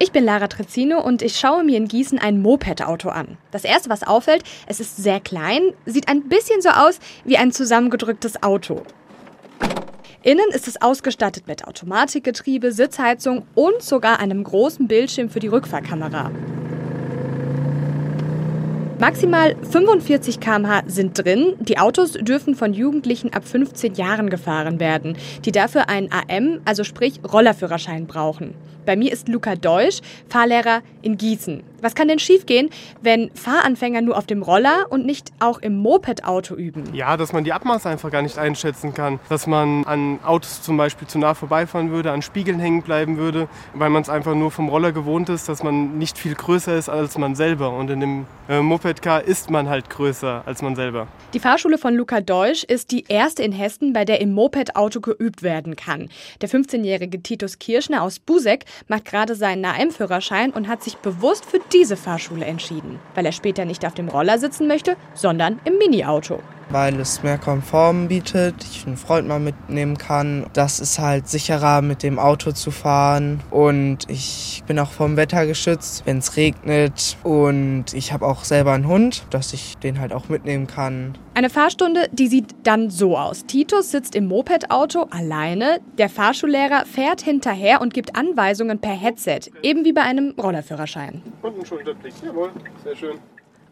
Ich 0.00 0.12
bin 0.12 0.24
Lara 0.24 0.46
Trezzino 0.46 1.00
und 1.00 1.22
ich 1.22 1.36
schaue 1.36 1.64
mir 1.64 1.76
in 1.76 1.88
Gießen 1.88 2.20
ein 2.20 2.40
Moped-Auto 2.40 3.08
an. 3.08 3.36
Das 3.50 3.64
erste, 3.64 3.90
was 3.90 4.04
auffällt, 4.04 4.44
es 4.68 4.78
ist 4.78 4.96
sehr 4.96 5.18
klein, 5.18 5.72
sieht 5.86 6.08
ein 6.08 6.28
bisschen 6.28 6.62
so 6.62 6.68
aus 6.68 7.00
wie 7.24 7.36
ein 7.36 7.50
zusammengedrücktes 7.50 8.40
Auto. 8.44 8.82
Innen 10.22 10.50
ist 10.50 10.68
es 10.68 10.80
ausgestattet 10.80 11.48
mit 11.48 11.66
Automatikgetriebe, 11.66 12.70
Sitzheizung 12.70 13.44
und 13.56 13.82
sogar 13.82 14.20
einem 14.20 14.44
großen 14.44 14.86
Bildschirm 14.86 15.30
für 15.30 15.40
die 15.40 15.48
Rückfahrkamera. 15.48 16.30
Maximal 19.00 19.54
45 19.70 20.40
km/h 20.40 20.82
sind 20.88 21.16
drin. 21.16 21.54
Die 21.60 21.78
Autos 21.78 22.14
dürfen 22.14 22.56
von 22.56 22.74
Jugendlichen 22.74 23.32
ab 23.32 23.46
15 23.46 23.94
Jahren 23.94 24.28
gefahren 24.28 24.80
werden, 24.80 25.16
die 25.44 25.52
dafür 25.52 25.88
einen 25.88 26.10
AM, 26.10 26.60
also 26.64 26.82
sprich 26.82 27.20
Rollerführerschein 27.22 28.08
brauchen. 28.08 28.54
Bei 28.86 28.96
mir 28.96 29.12
ist 29.12 29.28
Luca 29.28 29.54
Deutsch, 29.54 30.00
Fahrlehrer 30.28 30.82
in 31.00 31.16
Gießen. 31.16 31.62
Was 31.80 31.94
kann 31.94 32.08
denn 32.08 32.18
schiefgehen, 32.18 32.70
wenn 33.02 33.30
Fahranfänger 33.34 34.00
nur 34.02 34.18
auf 34.18 34.26
dem 34.26 34.42
Roller 34.42 34.86
und 34.90 35.06
nicht 35.06 35.32
auch 35.38 35.58
im 35.60 35.76
Moped-Auto 35.76 36.54
üben? 36.54 36.84
Ja, 36.92 37.16
dass 37.16 37.32
man 37.32 37.44
die 37.44 37.52
Abmaße 37.52 37.88
einfach 37.88 38.10
gar 38.10 38.22
nicht 38.22 38.38
einschätzen 38.38 38.94
kann. 38.94 39.20
Dass 39.28 39.46
man 39.46 39.84
an 39.84 40.18
Autos 40.24 40.62
zum 40.62 40.76
Beispiel 40.76 41.06
zu 41.06 41.18
nah 41.18 41.34
vorbeifahren 41.34 41.90
würde, 41.90 42.10
an 42.10 42.22
Spiegeln 42.22 42.58
hängen 42.58 42.82
bleiben 42.82 43.16
würde, 43.16 43.48
weil 43.74 43.90
man 43.90 44.02
es 44.02 44.08
einfach 44.08 44.34
nur 44.34 44.50
vom 44.50 44.68
Roller 44.68 44.92
gewohnt 44.92 45.28
ist, 45.28 45.48
dass 45.48 45.62
man 45.62 45.98
nicht 45.98 46.18
viel 46.18 46.34
größer 46.34 46.76
ist 46.76 46.88
als 46.88 47.16
man 47.16 47.34
selber. 47.34 47.72
Und 47.72 47.90
in 47.90 48.00
dem 48.00 48.26
äh, 48.48 48.60
Moped-Car 48.60 49.22
ist 49.22 49.50
man 49.50 49.68
halt 49.68 49.88
größer 49.90 50.42
als 50.46 50.62
man 50.62 50.74
selber. 50.74 51.06
Die 51.34 51.40
Fahrschule 51.40 51.78
von 51.78 51.94
Luca 51.94 52.20
Deutsch 52.20 52.64
ist 52.64 52.90
die 52.90 53.04
erste 53.08 53.42
in 53.42 53.52
Hessen, 53.52 53.92
bei 53.92 54.04
der 54.04 54.20
im 54.20 54.32
Moped-Auto 54.32 55.00
geübt 55.00 55.42
werden 55.42 55.76
kann. 55.76 56.08
Der 56.40 56.48
15-jährige 56.48 57.22
Titus 57.22 57.58
Kirschner 57.58 58.02
aus 58.02 58.18
Busek 58.18 58.64
macht 58.88 59.04
gerade 59.04 59.34
seinen 59.34 59.64
AM-Führerschein 59.64 60.50
und 60.50 60.68
hat 60.68 60.82
sich 60.82 60.96
bewusst 60.96 61.44
für 61.44 61.60
diese 61.72 61.96
Fahrschule 61.96 62.44
entschieden, 62.44 62.98
weil 63.14 63.26
er 63.26 63.32
später 63.32 63.64
nicht 63.64 63.86
auf 63.86 63.94
dem 63.94 64.08
Roller 64.08 64.38
sitzen 64.38 64.66
möchte, 64.66 64.96
sondern 65.14 65.60
im 65.64 65.78
Mini-Auto 65.78 66.40
weil 66.70 66.98
es 67.00 67.22
mehr 67.22 67.38
Komfort 67.38 68.08
bietet, 68.08 68.54
ich 68.64 68.86
einen 68.86 68.96
Freund 68.96 69.26
mal 69.26 69.40
mitnehmen 69.40 69.96
kann. 69.96 70.46
Das 70.52 70.80
ist 70.80 70.98
halt 70.98 71.28
sicherer 71.28 71.82
mit 71.82 72.02
dem 72.02 72.18
Auto 72.18 72.52
zu 72.52 72.70
fahren 72.70 73.40
und 73.50 74.08
ich 74.08 74.62
bin 74.66 74.78
auch 74.78 74.90
vom 74.90 75.16
Wetter 75.16 75.46
geschützt, 75.46 76.02
wenn 76.04 76.18
es 76.18 76.36
regnet 76.36 77.16
und 77.22 77.86
ich 77.94 78.12
habe 78.12 78.26
auch 78.26 78.44
selber 78.44 78.72
einen 78.72 78.86
Hund, 78.86 79.24
dass 79.30 79.52
ich 79.52 79.76
den 79.78 80.00
halt 80.00 80.12
auch 80.12 80.28
mitnehmen 80.28 80.66
kann. 80.66 81.16
Eine 81.34 81.50
Fahrstunde, 81.50 82.08
die 82.12 82.26
sieht 82.26 82.54
dann 82.64 82.90
so 82.90 83.16
aus. 83.16 83.46
Titus 83.46 83.92
sitzt 83.92 84.16
im 84.16 84.26
Moped-Auto 84.26 85.06
alleine, 85.10 85.80
der 85.96 86.08
Fahrschullehrer 86.08 86.84
fährt 86.84 87.20
hinterher 87.20 87.80
und 87.80 87.94
gibt 87.94 88.16
Anweisungen 88.16 88.80
per 88.80 88.90
Headset, 88.92 89.40
eben 89.62 89.84
wie 89.84 89.92
bei 89.92 90.02
einem 90.02 90.34
Rollerführerschein. 90.36 91.22
Und 91.42 91.58
ein 91.58 91.64
Schulterblick, 91.64 92.14
jawohl, 92.24 92.50
sehr 92.82 92.96
schön. 92.96 93.18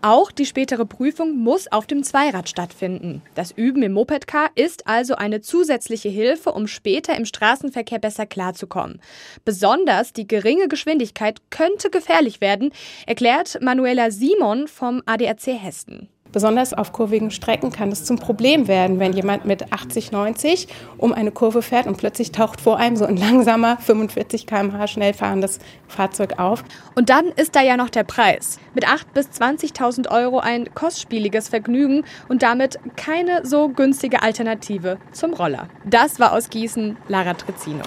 Auch 0.02 0.30
die 0.30 0.46
spätere 0.46 0.84
Prüfung 0.86 1.36
muss 1.36 1.70
auf 1.70 1.86
dem 1.86 2.02
Zweirad 2.02 2.48
stattfinden. 2.48 3.22
Das 3.34 3.50
Üben 3.50 3.82
im 3.82 3.92
Mopedcar 3.92 4.50
ist 4.54 4.86
also 4.86 5.14
eine 5.14 5.40
zusätzliche 5.40 6.08
Hilfe, 6.08 6.52
um 6.52 6.66
später 6.66 7.16
im 7.16 7.24
Straßenverkehr 7.24 7.98
besser 7.98 8.26
klarzukommen. 8.26 9.00
Besonders 9.44 10.12
die 10.12 10.26
geringe 10.26 10.68
Geschwindigkeit 10.68 11.40
könnte 11.50 11.90
gefährlich 11.90 12.40
werden, 12.40 12.72
erklärt 13.06 13.58
Manuela 13.60 14.10
Simon 14.10 14.68
vom 14.68 15.02
ADAC 15.06 15.46
Hessen. 15.46 16.08
Besonders 16.32 16.74
auf 16.74 16.92
kurvigen 16.92 17.30
Strecken 17.30 17.72
kann 17.72 17.90
es 17.90 18.04
zum 18.04 18.18
Problem 18.18 18.68
werden, 18.68 18.98
wenn 18.98 19.12
jemand 19.12 19.44
mit 19.44 19.72
80, 19.72 20.12
90 20.12 20.68
um 20.98 21.12
eine 21.12 21.30
Kurve 21.30 21.62
fährt 21.62 21.86
und 21.86 21.96
plötzlich 21.96 22.32
taucht 22.32 22.60
vor 22.60 22.78
einem 22.78 22.96
so 22.96 23.04
ein 23.04 23.16
langsamer 23.16 23.76
45 23.78 24.46
km/h 24.46 24.86
schnell 24.86 25.14
fahrendes 25.14 25.58
Fahrzeug 25.88 26.38
auf. 26.38 26.64
Und 26.94 27.10
dann 27.10 27.26
ist 27.36 27.56
da 27.56 27.62
ja 27.62 27.76
noch 27.76 27.90
der 27.90 28.04
Preis. 28.04 28.58
Mit 28.74 28.86
8.000 28.86 29.04
bis 29.14 29.26
20.000 29.28 30.10
Euro 30.10 30.38
ein 30.38 30.74
kostspieliges 30.74 31.48
Vergnügen 31.48 32.04
und 32.28 32.42
damit 32.42 32.78
keine 32.96 33.46
so 33.46 33.68
günstige 33.68 34.22
Alternative 34.22 34.98
zum 35.12 35.34
Roller. 35.34 35.68
Das 35.84 36.20
war 36.20 36.32
aus 36.32 36.50
Gießen 36.50 36.96
Lara 37.08 37.34
Trezzino. 37.34 37.82